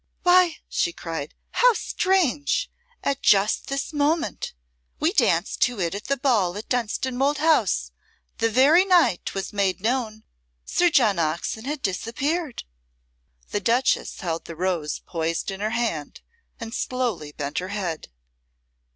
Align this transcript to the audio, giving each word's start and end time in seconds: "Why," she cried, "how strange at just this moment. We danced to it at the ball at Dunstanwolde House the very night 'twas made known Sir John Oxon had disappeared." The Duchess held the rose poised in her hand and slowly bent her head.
"Why," 0.23 0.55
she 0.67 0.91
cried, 0.93 1.35
"how 1.51 1.73
strange 1.73 2.71
at 3.03 3.21
just 3.21 3.67
this 3.67 3.93
moment. 3.93 4.53
We 4.99 5.13
danced 5.13 5.61
to 5.65 5.79
it 5.79 5.93
at 5.93 6.05
the 6.05 6.17
ball 6.17 6.57
at 6.57 6.69
Dunstanwolde 6.69 7.37
House 7.37 7.91
the 8.39 8.49
very 8.49 8.83
night 8.83 9.21
'twas 9.27 9.53
made 9.53 9.79
known 9.79 10.23
Sir 10.65 10.89
John 10.89 11.19
Oxon 11.19 11.65
had 11.65 11.83
disappeared." 11.83 12.63
The 13.51 13.59
Duchess 13.59 14.21
held 14.21 14.45
the 14.45 14.55
rose 14.55 14.97
poised 15.05 15.51
in 15.51 15.59
her 15.59 15.69
hand 15.69 16.21
and 16.59 16.73
slowly 16.73 17.31
bent 17.31 17.59
her 17.59 17.67
head. 17.67 18.07